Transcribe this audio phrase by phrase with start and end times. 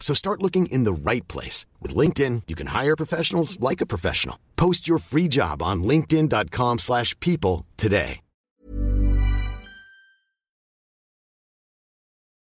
[0.00, 1.66] So start looking in the right place.
[1.82, 4.36] With LinkedIn, you can hire professionals like a professional.
[4.56, 8.20] Post your free job on linkedin.com slash people today.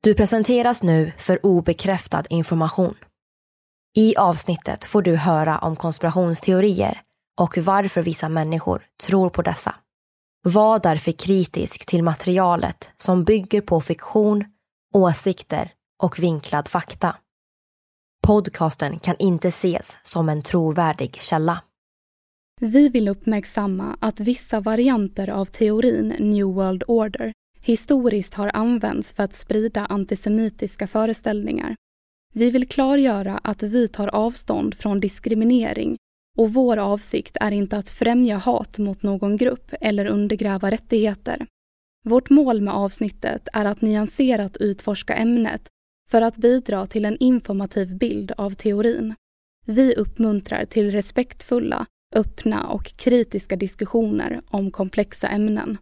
[0.05, 2.95] Du presenteras nu för obekräftad information.
[3.97, 7.01] I avsnittet får du höra om konspirationsteorier
[7.41, 9.75] och varför vissa människor tror på dessa.
[10.43, 14.45] Var därför kritisk till materialet som bygger på fiktion,
[14.95, 17.17] åsikter och vinklad fakta.
[18.27, 21.63] Podcasten kan inte ses som en trovärdig källa.
[22.61, 29.23] Vi vill uppmärksamma att vissa varianter av teorin New World Order historiskt har använts för
[29.23, 31.77] att sprida antisemitiska föreställningar.
[32.35, 35.97] Vi vill klargöra att vi tar avstånd från diskriminering
[36.39, 41.47] och vår avsikt är inte att främja hat mot någon grupp eller undergräva rättigheter.
[42.05, 45.69] Vårt mål med avsnittet är att nyanserat utforska ämnet
[46.11, 49.15] för att bidra till en informativ bild av teorin.
[49.67, 55.79] Vi uppmuntrar till respektfulla, öppna och kritiska diskussioner om komplexa ämnen.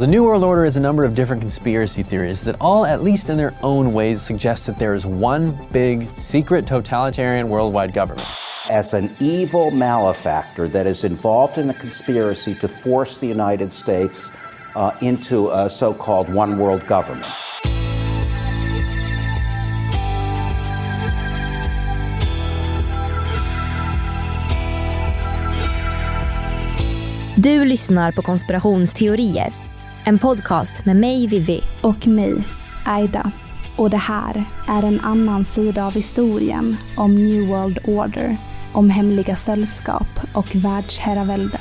[0.00, 3.28] The New World Order is a number of different conspiracy theories that all, at least
[3.28, 8.26] in their own ways, suggest that there is one big, secret, totalitarian worldwide government.
[8.70, 14.30] As an evil malefactor that is involved in a conspiracy to force the United States
[14.74, 17.26] uh, into a so called one world government.
[27.42, 29.52] Du lyssnar på konspirationsteorier.
[30.04, 31.62] En podcast med mig, Vivi.
[31.82, 32.44] Och mig,
[32.86, 33.32] Aida.
[33.76, 38.36] Och det här är en annan sida av historien om New World Order,
[38.72, 41.60] om hemliga sällskap och världsherravälde.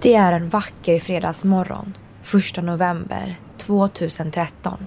[0.00, 1.96] Det är en vacker fredagsmorgon,
[2.56, 4.86] 1 november 2013.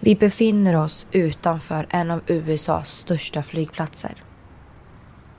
[0.00, 4.14] Vi befinner oss utanför en av USAs största flygplatser.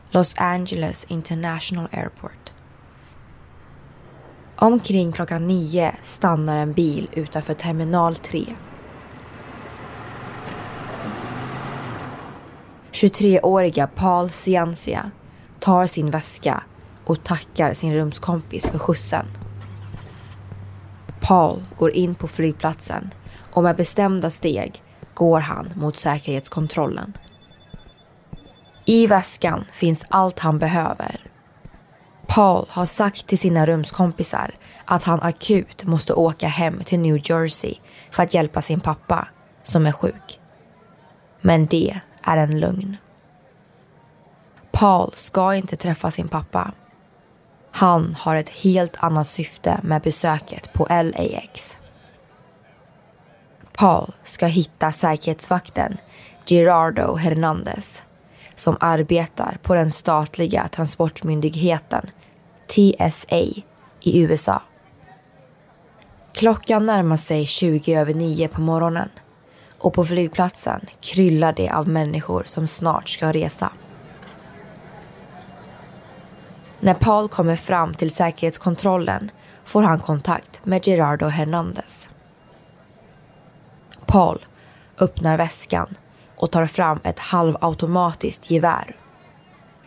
[0.10, 2.54] Los Angeles International Airport.
[4.56, 8.46] Omkring klockan nio stannar en bil utanför terminal 3.
[12.92, 15.12] 23-åriga Paul Ciancia
[15.60, 16.64] tar sin väska
[17.06, 19.26] och tackar sin rumskompis för skjutsen.
[21.30, 23.14] Paul går in på flygplatsen
[23.54, 27.18] och med bestämda steg går han mot säkerhetskontrollen.
[28.86, 31.32] I väskan finns allt han behöver.
[32.28, 37.76] Paul har sagt till sina rumskompisar att han akut måste åka hem till New Jersey
[38.12, 39.28] för att hjälpa sin pappa
[39.64, 40.40] som är sjuk.
[41.42, 42.98] Men det är en lögn.
[44.72, 46.72] Paul ska inte träffa sin pappa.
[47.72, 51.78] Han har ett helt annat syfte med besöket på LAX.
[53.74, 55.98] Paul ska hitta säkerhetsvakten
[56.46, 58.02] Gerardo Hernandez
[58.56, 62.10] som arbetar på den statliga transportmyndigheten
[62.68, 63.38] TSA
[64.02, 64.62] i USA.
[66.34, 69.10] Klockan närmar sig 20 över 9 på morgonen
[69.80, 73.72] och på flygplatsen kryllar det av människor som snart ska resa.
[76.82, 79.32] När Paul kommer fram till säkerhetskontrollen
[79.64, 82.10] får han kontakt med Gerardo Hernandez.
[84.06, 84.46] Paul
[85.00, 85.96] öppnar väskan
[86.36, 88.96] och tar fram ett halvautomatiskt gevär.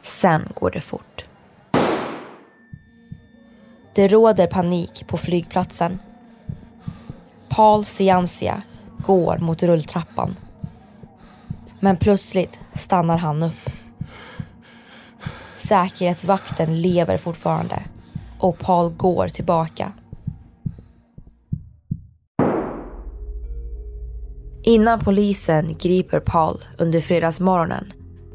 [0.03, 1.25] Sen går det fort.
[3.95, 5.99] Det råder panik på flygplatsen.
[7.49, 8.63] Paul Ciancia
[8.99, 10.37] går mot rulltrappan.
[11.81, 13.71] Men plötsligt stannar han upp.
[15.73, 17.83] Säkerhetsvakten lever fortfarande
[18.39, 19.93] och Paul går tillbaka.
[24.65, 27.93] Innan polisen griper Paul under fredagsmorgonen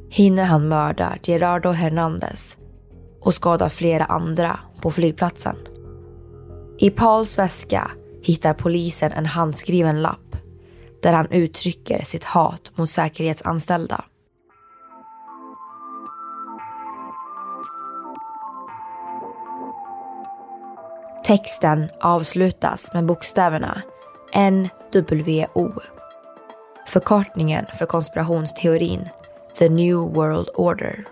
[0.10, 2.57] hinner han mörda Gerardo Hernandez
[3.22, 5.56] och skada flera andra på flygplatsen.
[6.80, 7.92] I Pauls väska
[8.22, 10.36] hittar polisen en handskriven lapp
[11.01, 14.04] där han uttrycker sitt hat mot säkerhetsanställda.
[21.27, 23.81] Texten avslutas med bokstäverna
[24.35, 25.74] NWO.
[26.88, 29.09] Förkortningen för konspirationsteorin
[29.57, 31.06] The New World Order.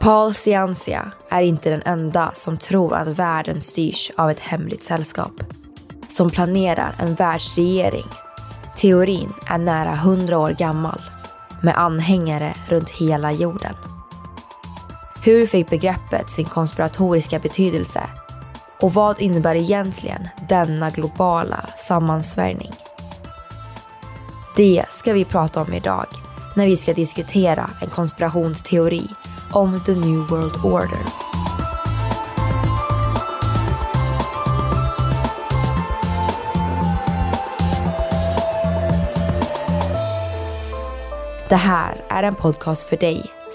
[0.00, 5.32] Paul Ciancia är inte den enda som tror att världen styrs av ett hemligt sällskap.
[6.08, 8.06] Som planerar en världsregering.
[8.76, 11.00] Teorin är nära hundra år gammal
[11.62, 13.74] med anhängare runt hela jorden.
[15.22, 18.02] Hur fick begreppet sin konspiratoriska betydelse?
[18.80, 22.72] Och vad innebär egentligen denna globala sammansvärjning?
[24.56, 26.06] Det ska vi prata om idag
[26.56, 29.08] när vi ska diskutera en konspirationsteori
[29.52, 31.04] om the new world order.
[41.48, 43.37] Det här är en podcast för dig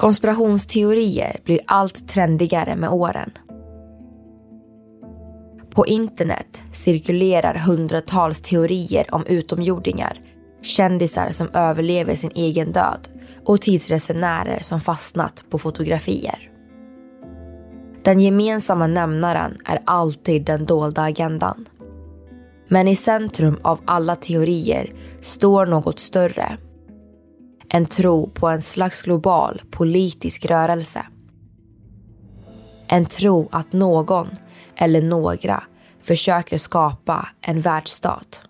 [0.00, 3.30] Konspirationsteorier blir allt trendigare med åren.
[5.70, 10.20] På internet cirkulerar hundratals teorier om utomjordingar,
[10.62, 13.08] kändisar som överlever sin egen död
[13.46, 16.50] och tidsresenärer som fastnat på fotografier.
[18.04, 21.68] Den gemensamma nämnaren är alltid den dolda agendan.
[22.68, 26.58] Men i centrum av alla teorier står något större
[27.72, 31.06] en tro på en slags global politisk rörelse.
[32.88, 34.28] En tro att någon
[34.76, 35.62] eller några
[36.02, 38.40] försöker skapa en världsstat.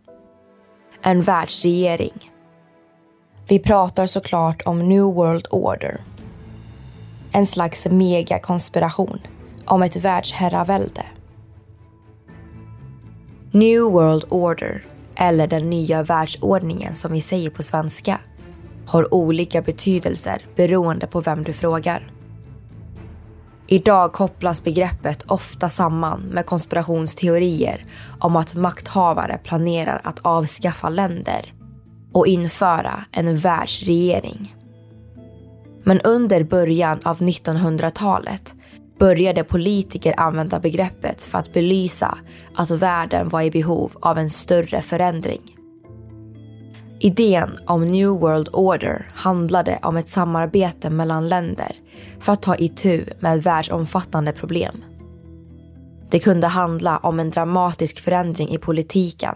[1.02, 2.32] En världsregering.
[3.48, 6.04] Vi pratar såklart om New World Order.
[7.32, 9.18] En slags megakonspiration
[9.64, 11.04] om ett världsherravälde.
[13.52, 18.20] New World Order, eller den nya världsordningen som vi säger på svenska,
[18.90, 22.12] har olika betydelser beroende på vem du frågar.
[23.66, 27.84] Idag kopplas begreppet ofta samman med konspirationsteorier
[28.20, 31.54] om att makthavare planerar att avskaffa länder
[32.12, 34.56] och införa en världsregering.
[35.84, 38.54] Men under början av 1900-talet
[38.98, 42.18] började politiker använda begreppet för att belysa
[42.54, 45.59] att världen var i behov av en större förändring.
[47.02, 51.72] Idén om New World Order handlade om ett samarbete mellan länder
[52.18, 54.84] för att ta itu med världsomfattande problem.
[56.10, 59.34] Det kunde handla om en dramatisk förändring i politiken,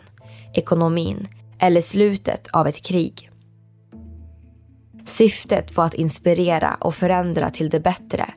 [0.52, 1.26] ekonomin
[1.59, 3.30] eller slutet av ett krig.
[5.06, 8.35] Syftet var att inspirera och förändra till det bättre.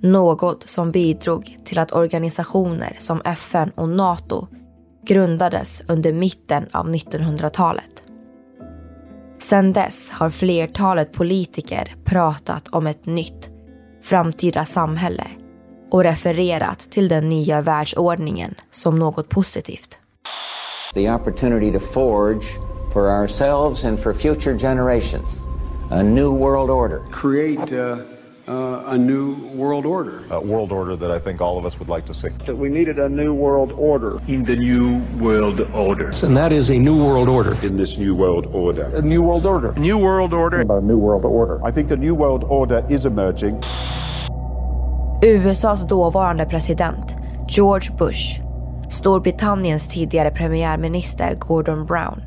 [0.00, 4.46] Något som bidrog till att organisationer som FN och NATO
[5.06, 8.02] grundades under mitten av 1900-talet.
[9.40, 13.50] Sedan dess har flertalet politiker pratat om ett nytt,
[14.02, 15.26] framtida samhälle
[15.90, 19.98] och refererat till den nya världsordningen som något positivt.
[20.94, 22.44] The opportunity to forge
[22.92, 25.38] for ourselves and for future generations
[25.90, 27.00] a new world order.
[27.12, 28.17] Create uh
[28.48, 30.22] uh, a new world order.
[30.30, 32.28] A world order that I think all of us would like to see.
[32.46, 34.18] That we needed a new world order.
[34.26, 36.10] In the new world order.
[36.22, 37.54] And that is a new world order.
[37.66, 38.96] In this new world order.
[38.96, 39.72] A new world order.
[39.78, 40.60] New world order.
[40.60, 41.60] A new world order.
[41.64, 43.62] I think a new world order is emerging.
[45.22, 47.16] USAs dåvarande president
[47.48, 48.40] George Bush,
[48.90, 52.22] Storbritanniens tidigare premiärminister Gordon Brown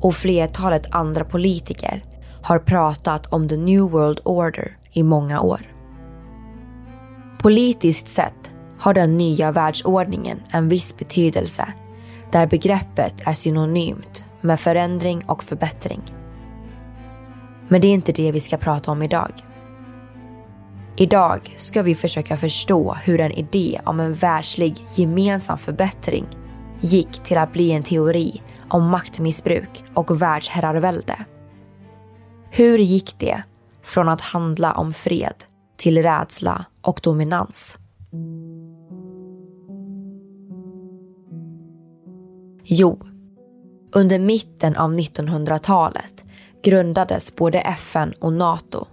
[0.00, 2.04] och flertalet andra politiker
[2.42, 5.60] har pratat om the New World Order i många år.
[7.42, 11.68] Politiskt sett har den nya världsordningen en viss betydelse
[12.32, 16.02] där begreppet är synonymt med förändring och förbättring.
[17.68, 19.32] Men det är inte det vi ska prata om idag.
[20.96, 26.26] Idag ska vi försöka förstå hur en idé om en världslig gemensam förbättring
[26.80, 31.16] gick till att bli en teori om maktmissbruk och världsherravälde.
[32.50, 33.42] Hur gick det
[33.86, 35.34] från att handla om fred
[35.76, 37.76] till rädsla och dominans?
[42.64, 42.98] Jo,
[43.94, 46.24] under mitten av 1900-talet
[46.62, 48.86] grundades både FN och NATO.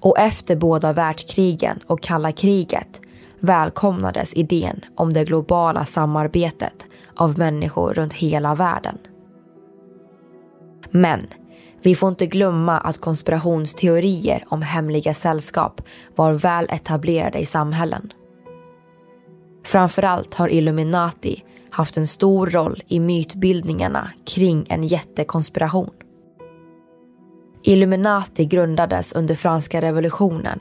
[0.00, 3.00] Och efter båda världskrigen och kalla kriget
[3.40, 8.98] välkomnades idén om det globala samarbetet av människor runt hela världen.
[10.90, 11.26] Men
[11.84, 15.80] vi får inte glömma att konspirationsteorier om hemliga sällskap
[16.16, 18.12] var väl etablerade i samhällen.
[19.64, 25.90] Framförallt har Illuminati haft en stor roll i mytbildningarna kring en jättekonspiration.
[27.62, 30.60] Illuminati grundades under franska revolutionen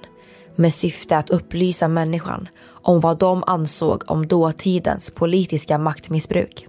[0.56, 6.68] med syfte att upplysa människan om vad de ansåg om dåtidens politiska maktmissbruk.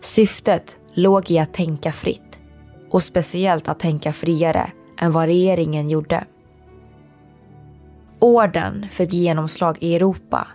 [0.00, 2.31] Syftet låg i att tänka fritt
[2.92, 6.24] och speciellt att tänka friare än vad regeringen gjorde.
[8.18, 10.48] Orden fick genomslag i Europa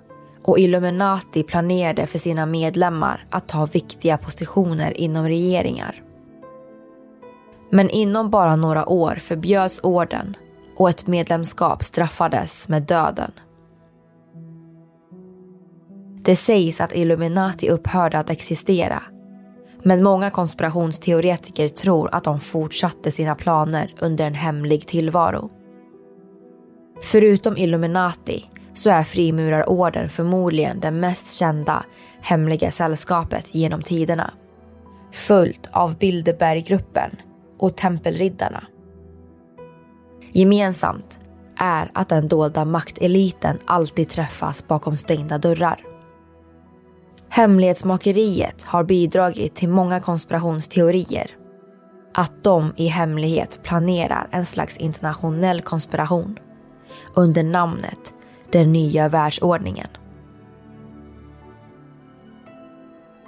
[0.43, 6.03] och Illuminati planerade för sina medlemmar att ta viktiga positioner inom regeringar.
[7.69, 10.35] Men inom bara några år förbjöds orden
[10.77, 13.31] och ett medlemskap straffades med döden.
[16.21, 19.03] Det sägs att Illuminati upphörde att existera
[19.87, 25.49] men många konspirationsteoretiker tror att de fortsatte sina planer under en hemlig tillvaro.
[27.03, 31.85] Förutom Illuminati så är frimurarorden förmodligen det mest kända
[32.21, 34.33] hemliga sällskapet genom tiderna.
[35.11, 37.11] Följt av Bilderberggruppen
[37.59, 38.63] och Tempelriddarna.
[40.31, 41.19] Gemensamt
[41.57, 45.79] är att den dolda makteliten alltid träffas bakom stängda dörrar.
[47.29, 51.31] Hemlighetsmakeriet har bidragit till många konspirationsteorier.
[52.13, 56.39] Att de i hemlighet planerar en slags internationell konspiration
[57.15, 58.13] under namnet
[58.51, 59.87] den nya världsordningen.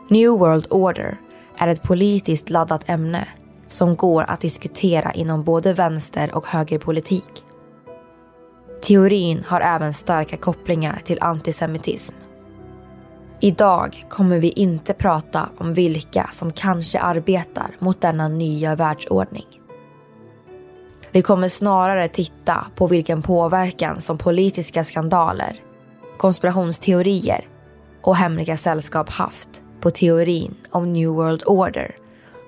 [0.09, 1.17] New World Order
[1.57, 3.27] är ett politiskt laddat ämne
[3.67, 7.43] som går att diskutera inom både vänster och högerpolitik.
[8.81, 12.15] Teorin har även starka kopplingar till antisemitism.
[13.41, 19.45] Idag kommer vi inte prata om vilka som kanske arbetar mot denna nya världsordning.
[21.11, 25.61] Vi kommer snarare titta på vilken påverkan som politiska skandaler,
[26.17, 27.47] konspirationsteorier
[28.01, 31.95] och hemliga sällskap haft på teorin om New World Order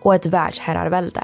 [0.03, 1.24] och ett världsherravälde.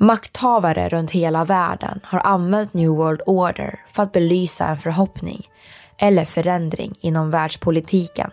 [0.00, 5.48] Makthavare runt hela världen har använt New World Order för att belysa en förhoppning
[5.98, 8.30] eller förändring inom världspolitiken.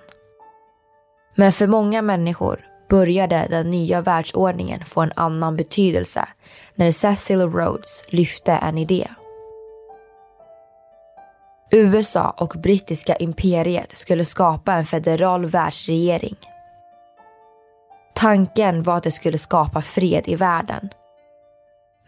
[1.35, 6.27] Men för många människor började den nya världsordningen få en annan betydelse
[6.75, 9.07] när Cecil Rhodes lyfte en idé.
[11.71, 16.35] USA och brittiska imperiet skulle skapa en federal världsregering.
[18.15, 20.89] Tanken var att det skulle skapa fred i världen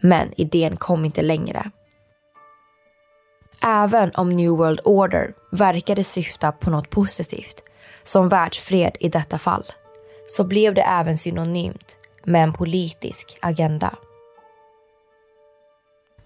[0.00, 1.70] men idén kom inte längre.
[3.62, 7.62] Även om New World Order verkade syfta på något positivt,
[8.02, 9.64] som världsfred i detta fall,
[10.26, 13.94] så blev det även synonymt med en politisk agenda.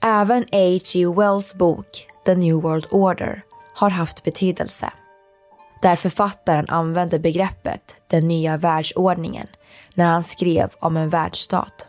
[0.04, 1.00] Även H.G.
[1.00, 1.06] E.
[1.06, 3.42] Wells bok The New World Order
[3.74, 4.92] har haft betydelse.
[5.82, 9.46] Där författaren använde begreppet den nya världsordningen
[9.94, 11.88] när han skrev om en världsstat.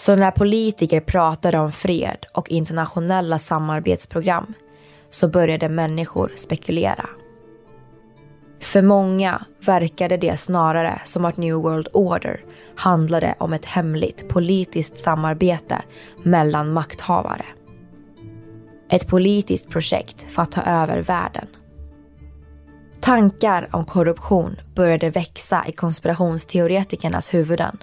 [0.00, 4.54] Så när politiker pratade om fred och internationella samarbetsprogram
[5.10, 7.08] så började människor spekulera.
[8.60, 14.98] För många verkade det snarare som att New World Order handlade om ett hemligt politiskt
[14.98, 15.82] samarbete
[16.22, 17.46] mellan makthavare.
[18.90, 21.46] Ett politiskt projekt för att ta över världen.
[23.00, 27.78] Tankar om korruption började växa i konspirationsteoretikernas huvuden.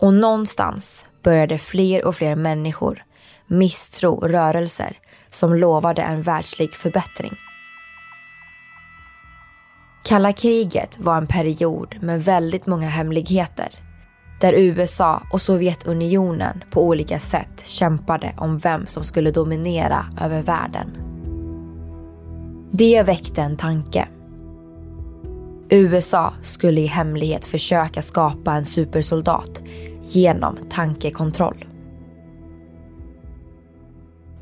[0.00, 3.04] Och någonstans började fler och fler människor
[3.46, 4.96] misstro rörelser
[5.30, 7.32] som lovade en världslig förbättring.
[10.04, 13.68] Kalla kriget var en period med väldigt många hemligheter
[14.40, 20.88] där USA och Sovjetunionen på olika sätt kämpade om vem som skulle dominera över världen.
[22.70, 24.08] Det väckte en tanke.
[25.70, 29.62] USA skulle i hemlighet försöka skapa en supersoldat
[30.08, 31.64] genom tankekontroll.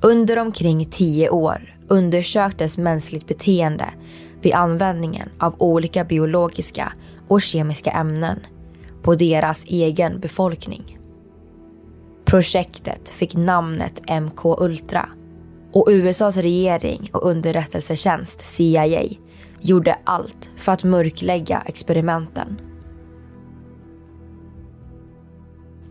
[0.02, 3.86] Under omkring tio år undersöktes mänskligt beteende
[4.42, 6.92] vid användningen av olika biologiska
[7.28, 8.38] och kemiska ämnen
[9.02, 10.98] på deras egen befolkning.
[12.24, 15.08] Projektet fick namnet MK Ultra
[15.72, 19.04] och USAs regering och underrättelsetjänst CIA
[19.60, 22.60] gjorde allt för att mörklägga experimenten.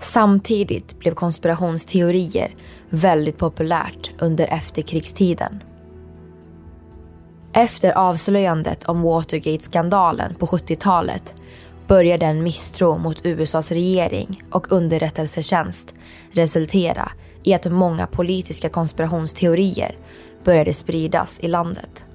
[0.06, 2.56] Samtidigt blev konspirationsteorier
[2.90, 5.64] väldigt populärt under efterkrigstiden.
[7.54, 11.36] Efter avslöjandet om Watergate-skandalen på 70-talet
[11.88, 15.94] började en misstro mot USAs regering och underrättelsetjänst
[16.32, 17.12] resultera
[17.44, 19.98] i att många politiska konspirationsteorier
[20.44, 22.06] började spridas i landet.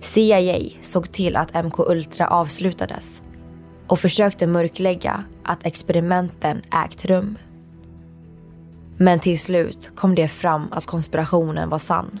[0.00, 3.22] CIA såg till att MK Ultra avslutades
[3.88, 7.38] och försökte mörklägga att experimenten ägt rum.
[8.96, 12.18] Men till slut kom det fram att konspirationen var sann.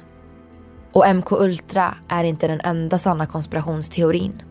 [0.92, 4.42] Och MK Ultra är inte den enda sanna konspirationsteorin.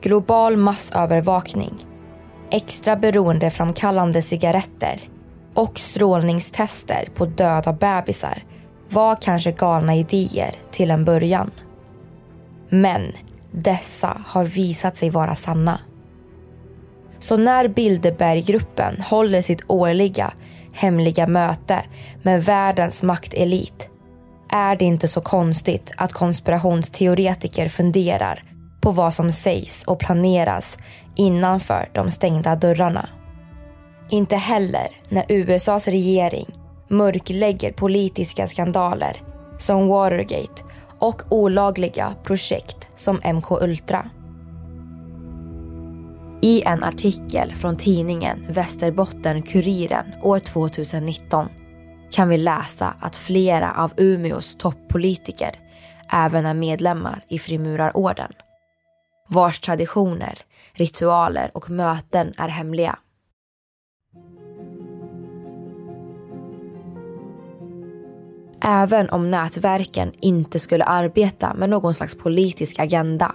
[0.00, 1.86] Global massövervakning,
[2.50, 5.00] extra beroendeframkallande cigaretter
[5.54, 8.42] och strålningstester på döda bebisar
[8.88, 11.50] var kanske galna idéer till en början.
[12.68, 13.12] Men
[13.50, 15.80] dessa har visat sig vara sanna.
[17.18, 20.32] Så när Bilderberggruppen håller sitt årliga
[20.72, 21.84] hemliga möte
[22.22, 23.90] med världens maktelit
[24.50, 28.42] är det inte så konstigt att konspirationsteoretiker funderar
[28.80, 30.78] på vad som sägs och planeras
[31.16, 33.08] innanför de stängda dörrarna.
[34.10, 36.46] Inte heller när USAs regering
[36.88, 39.22] mörklägger politiska skandaler
[39.58, 40.62] som Watergate
[40.98, 44.10] och olagliga projekt som MK Ultra.
[46.46, 51.48] I en artikel från tidningen Västerbotten-Kuriren år 2019
[52.10, 55.50] kan vi läsa att flera av Umeås toppolitiker
[56.12, 58.32] även är medlemmar i Frimurarorden.
[59.28, 60.38] Vars traditioner,
[60.72, 62.98] ritualer och möten är hemliga.
[68.64, 73.34] Även om nätverken inte skulle arbeta med någon slags politisk agenda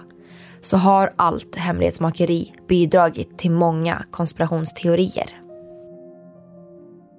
[0.62, 5.42] så har allt hemlighetsmakeri bidragit till många konspirationsteorier.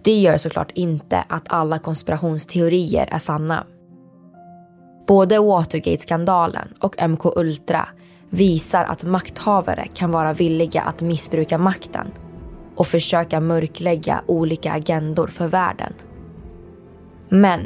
[0.03, 3.65] Det gör såklart inte att alla konspirationsteorier är sanna.
[5.07, 7.87] Både Watergate-skandalen och MK Ultra
[8.29, 12.07] visar att makthavare kan vara villiga att missbruka makten
[12.75, 15.93] och försöka mörklägga olika agendor för världen.
[17.29, 17.61] Men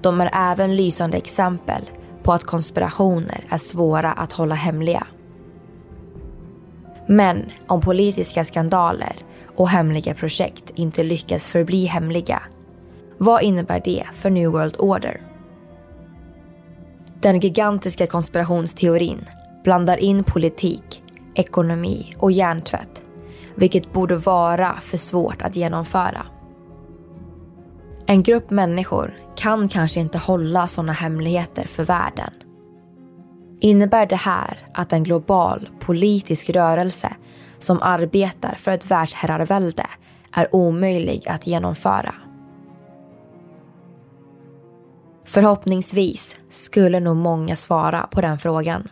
[0.00, 1.82] de är även lysande exempel
[2.22, 5.06] på att konspirationer är svåra att hålla hemliga.
[7.06, 9.16] Men om politiska skandaler
[9.56, 12.42] och hemliga projekt inte lyckas förbli hemliga,
[13.18, 15.20] vad innebär det för New World Order?
[17.20, 19.28] Den gigantiska konspirationsteorin
[19.64, 21.02] blandar in politik,
[21.34, 23.02] ekonomi och hjärntvätt,
[23.54, 26.26] vilket borde vara för svårt att genomföra.
[28.06, 32.30] En grupp människor kan kanske inte hålla sådana hemligheter för världen.
[33.60, 37.12] Innebär det här att en global politisk rörelse
[37.58, 39.86] som arbetar för ett världsherravälde
[40.32, 42.14] är omöjlig att genomföra?
[45.24, 48.88] Förhoppningsvis skulle nog många svara på den frågan.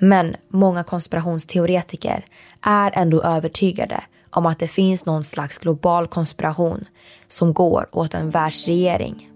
[0.00, 2.24] Men många konspirationsteoretiker
[2.62, 4.00] är ändå övertygade
[4.30, 6.84] om att det finns någon slags global konspiration
[7.32, 9.30] som går åt en världsregering.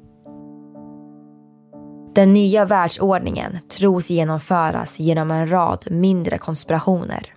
[2.14, 7.34] Den nya världsordningen tros genomföras genom en rad mindre konspirationer.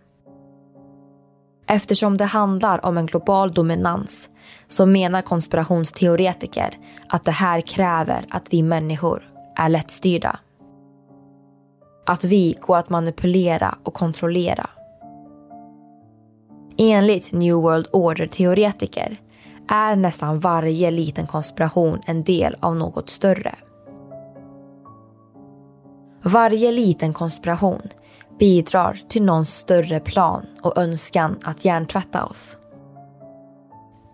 [1.67, 4.29] Eftersom det handlar om en global dominans
[4.67, 6.77] så menar konspirationsteoretiker
[7.09, 9.23] att det här kräver att vi människor
[9.55, 10.39] är lättstyrda.
[12.05, 14.69] Att vi går att manipulera och kontrollera.
[16.77, 19.19] Enligt New World Order-teoretiker
[19.69, 23.55] är nästan varje liten konspiration en del av något större.
[26.23, 27.81] Varje liten konspiration
[28.39, 32.57] bidrar till någon större plan och önskan att hjärntvätta oss.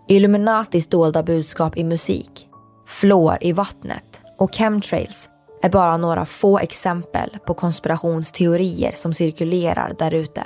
[0.08, 2.48] Illuminatis dolda budskap i musik,
[2.86, 5.28] flår i vattnet och chemtrails
[5.62, 10.42] är bara några få exempel på konspirationsteorier som cirkulerar därute.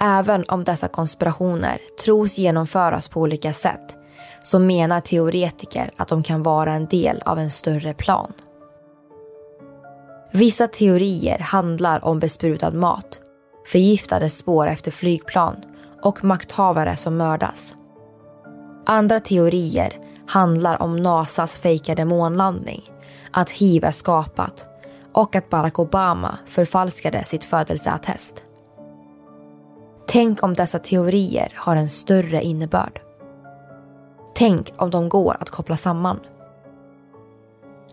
[0.00, 3.96] Även om dessa konspirationer tros genomföras på olika sätt
[4.42, 8.32] så menar teoretiker att de kan vara en del av en större plan.
[10.32, 13.20] Vissa teorier handlar om besprutad mat,
[13.66, 15.56] förgiftade spår efter flygplan
[16.02, 17.74] och makthavare som mördas.
[18.86, 22.82] Andra teorier handlar om NASAs fejkade månlandning,
[23.30, 24.66] att hiv är skapat
[25.12, 28.42] och att Barack Obama förfalskade sitt födelseattest.
[30.14, 33.00] Tänk om dessa teorier har en större innebörd.
[34.34, 36.20] Tänk om de går att koppla samman.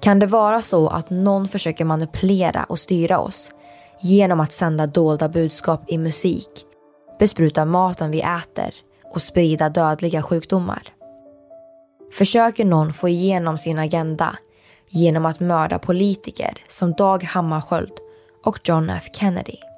[0.01, 3.51] Kan det vara så att någon försöker manipulera och styra oss
[4.01, 6.49] genom att sända dolda budskap i musik,
[7.19, 8.73] bespruta maten vi äter
[9.13, 10.84] och sprida dödliga sjukdomar?
[12.13, 14.38] Försöker någon få igenom sin agenda
[14.89, 17.93] genom att mörda politiker som Dag Hammarskjöld
[18.45, 19.70] och John F Kennedy?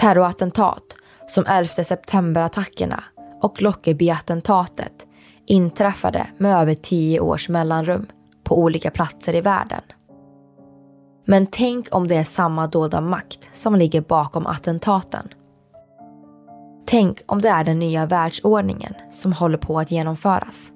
[0.00, 3.04] Terrorattentat som 11 september-attackerna
[3.42, 5.06] och Lockerbie-attentatet
[5.46, 8.06] inträffade med över tio års mellanrum
[8.44, 9.82] på olika platser i världen.
[11.24, 15.28] Men tänk om det är samma dolda makt som ligger bakom attentaten.
[16.86, 20.72] Tänk om det är den nya världsordningen som håller på att genomföras.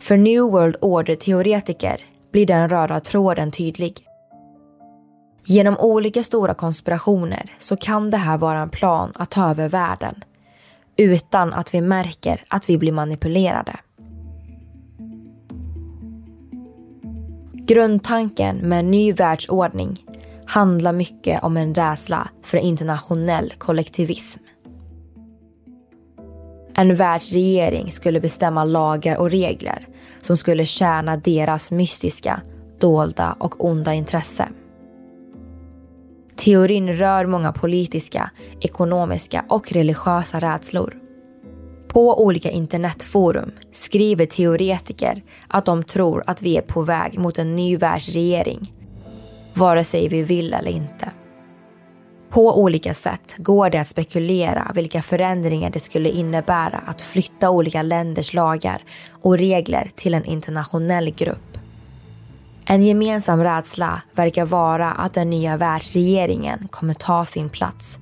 [0.00, 2.00] För New World Order-teoretiker
[2.32, 4.06] blir den röda tråden tydlig.
[5.44, 10.24] Genom olika stora konspirationer så kan det här vara en plan att ta över världen
[10.96, 13.76] utan att vi märker att vi blir manipulerade.
[17.52, 20.04] Grundtanken med en ny världsordning
[20.46, 24.42] handlar mycket om en rädsla för internationell kollektivism.
[26.74, 29.88] En världsregering skulle bestämma lagar och regler
[30.20, 32.42] som skulle tjäna deras mystiska,
[32.80, 34.48] dolda och onda intresse.
[36.36, 40.94] Teorin rör många politiska, ekonomiska och religiösa rädslor.
[41.88, 47.56] På olika internetforum skriver teoretiker att de tror att vi är på väg mot en
[47.56, 48.72] ny världsregering.
[49.54, 51.10] Vare sig vi vill eller inte.
[52.30, 57.82] På olika sätt går det att spekulera vilka förändringar det skulle innebära att flytta olika
[57.82, 61.58] länders lagar och regler till en internationell grupp.
[62.66, 67.98] En gemensam rädsla verkar vara att den nya världsregeringen kommer ta sin plats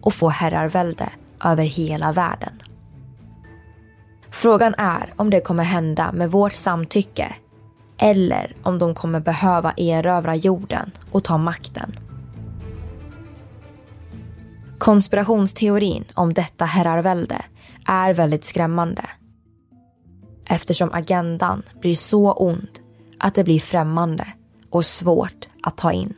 [0.00, 1.08] och få herrarvälde
[1.44, 2.62] över hela världen.
[4.30, 7.34] Frågan är om det kommer hända med vårt samtycke
[7.98, 11.98] eller om de kommer behöva erövra jorden och ta makten.
[14.78, 17.42] Konspirationsteorin om detta herrarvälde
[17.86, 19.02] är väldigt skrämmande.
[20.48, 22.81] Eftersom agendan blir så ond
[23.22, 24.26] att det blir främmande
[24.70, 26.14] och svårt att ta in.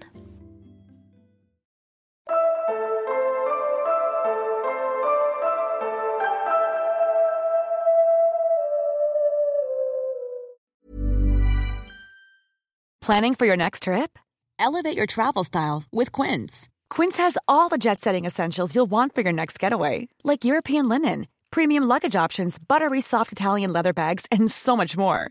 [13.07, 14.19] Planning for your next trip?
[14.59, 16.71] Elevate your travel style with Quince.
[16.89, 20.89] Quince has all the jet setting essentials you'll want for your next getaway, like European
[20.89, 25.31] linen, premium luggage options, buttery soft Italian leather bags, and so much more.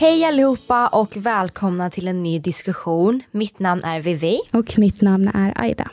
[0.00, 3.22] Hej allihopa och välkomna till en ny diskussion.
[3.30, 4.40] Mitt namn är Vivi.
[4.52, 5.90] Och mitt namn är Aida.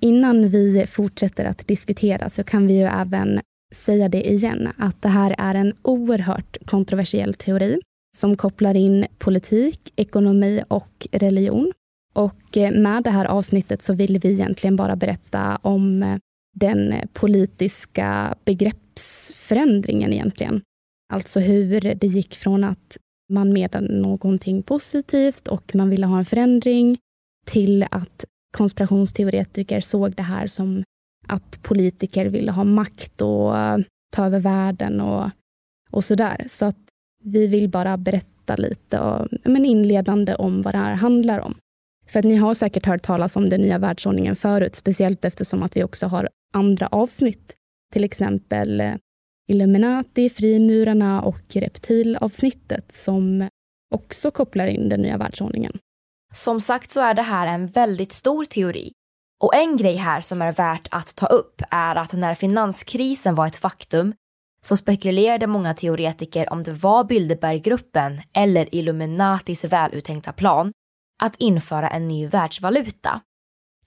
[0.00, 3.40] Innan vi fortsätter att diskutera så kan vi ju även
[3.74, 7.80] säga det igen, att det här är en oerhört kontroversiell teori
[8.16, 11.72] som kopplar in politik, ekonomi och religion.
[12.14, 16.18] Och med det här avsnittet så vill vi egentligen bara berätta om
[16.54, 20.62] den politiska begreppsförändringen egentligen.
[21.12, 26.24] Alltså hur det gick från att man menade någonting positivt och man ville ha en
[26.24, 26.98] förändring
[27.46, 28.24] till att
[28.56, 30.84] konspirationsteoretiker såg det här som
[31.26, 33.78] att politiker ville ha makt och eh,
[34.12, 35.30] ta över världen och,
[35.90, 36.44] och sådär.
[36.48, 36.78] Så att
[37.24, 41.54] vi vill bara berätta lite och, men inledande om vad det här handlar om.
[42.06, 45.76] För att ni har säkert hört talas om den nya världsordningen förut, speciellt eftersom att
[45.76, 47.54] vi också har andra avsnitt.
[47.92, 48.94] Till exempel eh,
[49.48, 53.48] Illuminati, frimurarna och reptilavsnittet som
[53.94, 55.72] också kopplar in den nya världsordningen.
[56.34, 58.92] Som sagt så är det här en väldigt stor teori.
[59.40, 63.46] Och en grej här som är värt att ta upp är att när finanskrisen var
[63.46, 64.14] ett faktum
[64.62, 70.70] så spekulerade många teoretiker om det var Bilderberggruppen eller Illuminatis väluttänkta plan
[71.22, 73.20] att införa en ny världsvaluta.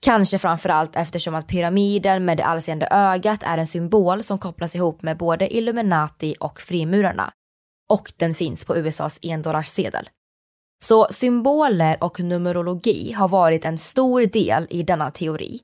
[0.05, 5.01] Kanske framförallt eftersom att pyramiden med det allseende ögat är en symbol som kopplas ihop
[5.01, 7.33] med både Illuminati och frimurarna.
[7.89, 10.09] Och den finns på USAs endollarsedel.
[10.83, 15.59] Så symboler och numerologi har varit en stor del i denna teori.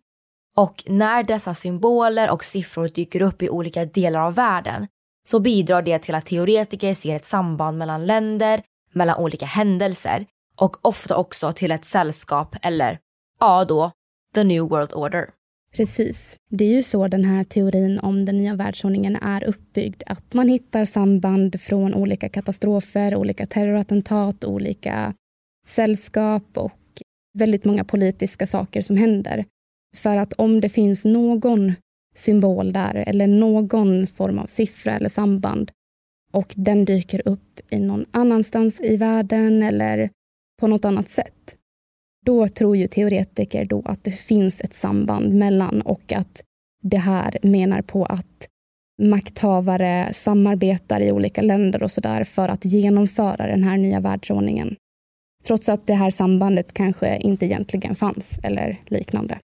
[0.56, 4.88] Och när dessa symboler och siffror dyker upp i olika delar av världen
[5.28, 8.62] så bidrar det till att teoretiker ser ett samband mellan länder,
[8.94, 13.00] mellan olika händelser och ofta också till ett sällskap eller,
[13.40, 13.92] ja då,
[14.34, 15.30] the new world order.
[15.76, 16.40] Precis.
[16.50, 20.04] Det är ju så den här teorin om den nya världsordningen är uppbyggd.
[20.06, 25.14] Att man hittar samband från olika katastrofer, olika terrorattentat, olika
[25.68, 27.02] sällskap och
[27.38, 29.46] väldigt många politiska saker som händer.
[29.96, 31.74] För att om det finns någon
[32.16, 35.72] symbol där eller någon form av siffra eller samband
[36.34, 40.10] och den dyker upp i någon annanstans i världen eller
[40.60, 41.57] på något annat sätt
[42.28, 46.44] då tror ju teoretiker då att det finns ett samband mellan och att
[46.84, 48.48] det här menar på att
[49.02, 54.76] makthavare samarbetar i olika länder och sådär för att genomföra den här nya världsordningen.
[55.48, 59.40] Trots att det här sambandet kanske inte egentligen fanns eller liknande.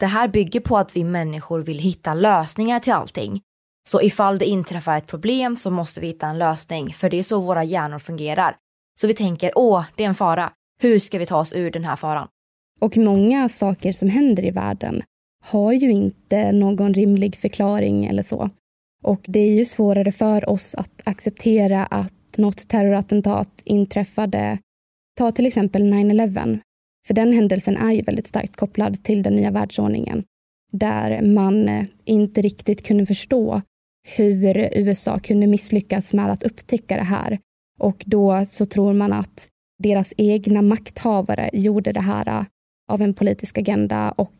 [0.00, 3.40] Det här bygger på att vi människor vill hitta lösningar till allting.
[3.88, 7.22] Så ifall det inträffar ett problem så måste vi hitta en lösning, för det är
[7.22, 8.56] så våra hjärnor fungerar.
[9.00, 10.52] Så vi tänker, åh, det är en fara.
[10.80, 12.28] Hur ska vi ta oss ur den här faran?
[12.80, 15.02] Och många saker som händer i världen
[15.44, 18.50] har ju inte någon rimlig förklaring eller så.
[19.02, 24.58] Och det är ju svårare för oss att acceptera att något terrorattentat inträffade.
[25.18, 26.60] Ta till exempel 9-11.
[27.06, 30.24] För den händelsen är ju väldigt starkt kopplad till den nya världsordningen.
[30.72, 33.62] Där man inte riktigt kunde förstå
[34.16, 37.38] hur USA kunde misslyckas med att upptäcka det här.
[37.78, 39.48] Och då så tror man att
[39.84, 42.46] deras egna makthavare gjorde det här äh,
[42.88, 44.34] av en politisk agenda och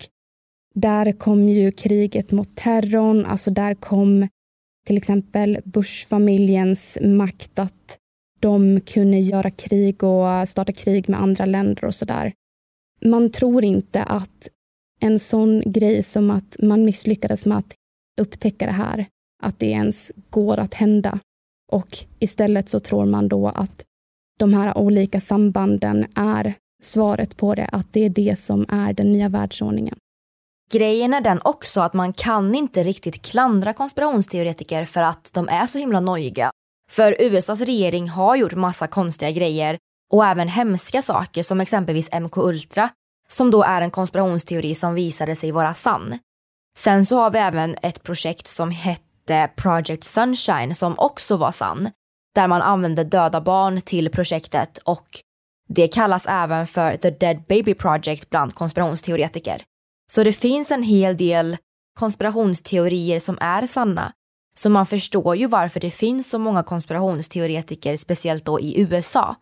[0.74, 4.28] där kom ju kriget mot terrorn, alltså där kom
[4.86, 7.98] till exempel Bush-familjens makt att
[8.40, 12.32] de kunde göra krig och starta krig med andra länder och sådär.
[13.04, 14.48] Man tror inte att
[15.00, 17.74] en sån grej som att man misslyckades med att
[18.20, 19.06] upptäcka det här,
[19.42, 21.18] att det ens går att hända.
[21.72, 23.84] Och istället så tror man då att
[24.38, 29.12] de här olika sambanden är svaret på det, att det är det som är den
[29.12, 29.98] nya världsordningen.
[30.70, 35.66] Grejen är den också att man kan inte riktigt klandra konspirationsteoretiker för att de är
[35.66, 36.50] så himla nojiga.
[36.90, 39.78] För USAs regering har gjort massa konstiga grejer
[40.12, 42.88] och även hemska saker som exempelvis MK Ultra
[43.28, 46.18] som då är en konspirationsteori som visade sig vara sann.
[46.76, 51.90] Sen så har vi även ett projekt som hette Project Sunshine som också var sann,
[52.34, 55.06] där man använde döda barn till projektet och
[55.68, 59.62] det kallas även för The Dead Baby Project bland konspirationsteoretiker.
[60.12, 61.56] Så det finns en hel del
[62.00, 64.12] konspirationsteorier som är sanna.
[64.56, 69.36] Så man förstår ju varför det finns så många konspirationsteoretiker, speciellt då i USA.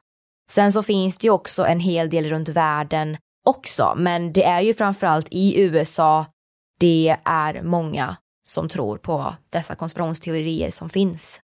[0.51, 4.61] Sen så finns det ju också en hel del runt världen också, men det är
[4.61, 6.27] ju framförallt i USA
[6.81, 8.17] det är många
[8.49, 11.41] som tror på dessa konspirationsteorier som finns.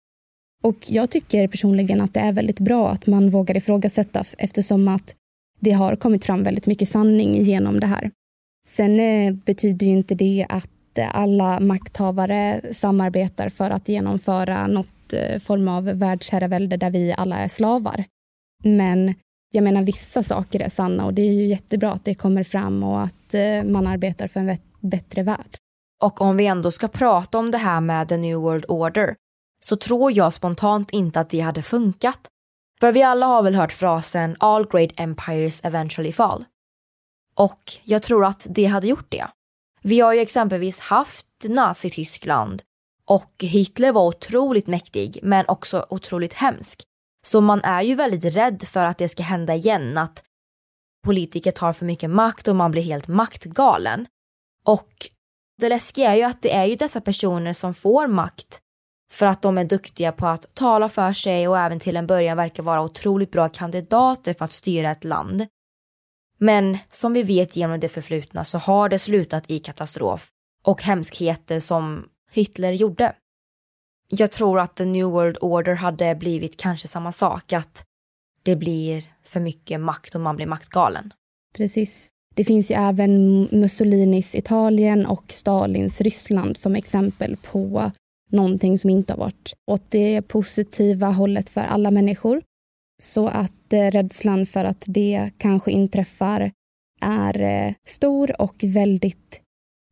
[0.63, 5.15] Och jag tycker personligen att det är väldigt bra att man vågar ifrågasätta eftersom att
[5.59, 8.11] det har kommit fram väldigt mycket sanning genom det här.
[8.67, 10.69] Sen eh, betyder ju inte det att
[11.13, 17.47] alla makthavare samarbetar för att genomföra något eh, form av världsherravälde där vi alla är
[17.47, 18.03] slavar.
[18.63, 19.13] Men
[19.51, 22.83] jag menar vissa saker är sanna och det är ju jättebra att det kommer fram
[22.83, 25.57] och att eh, man arbetar för en bättre värld.
[26.03, 29.15] Och om vi ändå ska prata om det här med the new world order
[29.59, 32.19] så tror jag spontant inte att det hade funkat.
[32.79, 36.45] För vi alla har väl hört frasen all great empires eventually fall.
[37.35, 39.27] Och jag tror att det hade gjort det.
[39.81, 42.61] Vi har ju exempelvis haft Nazityskland
[43.05, 46.83] och Hitler var otroligt mäktig men också otroligt hemsk.
[47.25, 50.23] Så man är ju väldigt rädd för att det ska hända igen, att
[51.05, 54.07] politiker tar för mycket makt och man blir helt maktgalen.
[54.65, 54.93] Och
[55.61, 58.61] det läskiga är ju att det är ju dessa personer som får makt
[59.11, 62.37] för att de är duktiga på att tala för sig och även till en början
[62.37, 65.45] verkar vara otroligt bra kandidater för att styra ett land.
[66.37, 70.29] Men som vi vet genom det förflutna så har det slutat i katastrof
[70.63, 73.15] och hemskheter som Hitler gjorde.
[74.07, 77.83] Jag tror att the new world order hade blivit kanske samma sak, att
[78.43, 81.13] det blir för mycket makt och man blir maktgalen.
[81.55, 82.09] Precis.
[82.35, 87.91] Det finns ju även Mussolinis Italien och Stalins Ryssland som exempel på
[88.31, 92.41] någonting som inte har varit åt det positiva hållet för alla människor.
[93.01, 96.51] Så att eh, rädslan för att det kanske inträffar
[97.01, 99.41] är eh, stor och väldigt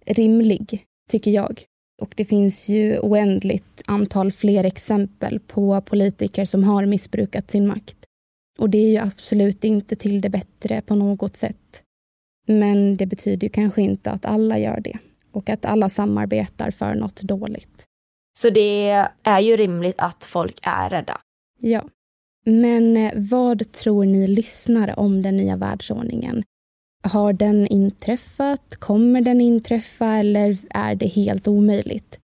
[0.06, 1.64] rimlig, tycker jag.
[2.02, 7.98] Och det finns ju oändligt antal fler exempel på politiker som har missbrukat sin makt.
[8.60, 11.84] Och det är ju absolut inte till det bättre på något sätt.
[12.48, 14.98] Men det betyder ju kanske inte att alla gör det
[15.32, 17.87] och att alla samarbetar för något dåligt.
[18.38, 18.90] Så det
[19.24, 21.22] är ju rimligt att folk är rädda.
[21.60, 21.84] Ja.
[22.46, 26.44] Men eh, vad tror ni lyssnare om den nya världsordningen?
[27.04, 28.76] Har den inträffat?
[28.76, 32.20] Kommer den inträffa eller är det helt omöjligt?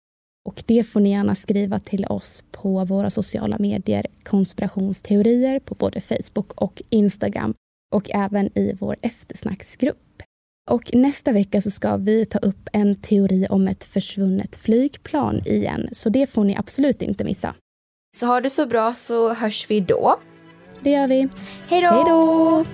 [0.44, 6.00] Och det får ni gärna skriva till oss på våra sociala medier, konspirationsteorier på både
[6.00, 7.54] Facebook och Instagram
[7.94, 10.22] och även i vår eftersnacksgrupp.
[10.68, 15.88] Och nästa vecka så ska vi ta upp en teori om ett försvunnet flygplan igen,
[15.92, 17.54] så det får ni absolut inte missa.
[18.16, 20.20] Så ha det så bra så hörs vi då.
[20.80, 21.28] Det gör vi.
[21.68, 21.88] Hej då!
[21.88, 22.64] Hej då!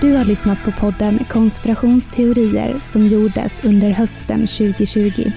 [0.00, 5.32] Du har lyssnat på podden Konspirationsteorier som gjordes under hösten 2020.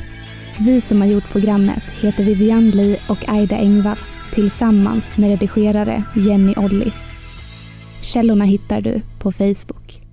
[0.60, 3.98] Vi som har gjort programmet heter Vivian Lee och Aida Engvall
[4.34, 6.92] tillsammans med redigerare Jenny Olli.
[8.02, 10.07] Källorna hittar du på Facebook.